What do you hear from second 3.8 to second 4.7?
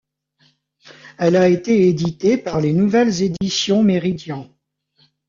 Meridian.